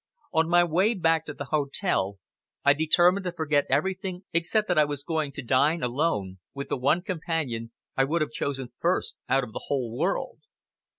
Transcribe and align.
On 0.33 0.49
my 0.49 0.63
way 0.63 0.95
back 0.95 1.27
to 1.27 1.33
the 1.35 1.49
hotel, 1.53 2.17
I 2.65 2.73
determined 2.73 3.23
to 3.25 3.31
forget 3.31 3.67
everything 3.69 4.23
except 4.33 4.67
that 4.67 4.79
I 4.79 4.83
was 4.83 5.03
going 5.03 5.31
to 5.33 5.43
dine 5.43 5.83
alone 5.83 6.39
with 6.55 6.69
the 6.69 6.77
one 6.77 7.03
companion 7.03 7.69
I 7.95 8.05
would 8.05 8.21
have 8.23 8.31
chosen 8.31 8.71
first 8.79 9.15
out 9.29 9.43
of 9.43 9.53
the 9.53 9.65
whole 9.67 9.95
world. 9.95 10.39